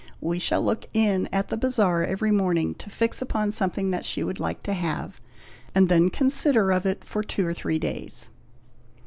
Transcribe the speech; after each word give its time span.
We 0.19 0.39
shall 0.39 0.65
look 0.65 0.87
in 0.95 1.29
at 1.31 1.49
the 1.49 1.57
bazaar 1.57 2.03
every 2.03 2.31
morning, 2.31 2.73
to 2.73 2.89
fix 2.89 3.21
upon 3.21 3.51
something 3.51 3.91
that 3.91 4.03
she 4.03 4.23
would 4.23 4.39
like 4.39 4.63
to 4.63 4.73
have, 4.73 5.21
and 5.75 5.89
then 5.89 6.09
consider 6.09 6.71
of 6.71 6.87
it 6.87 7.03
for 7.03 7.21
two 7.21 7.45
or 7.45 7.53
three 7.53 7.77
days." 7.77 8.27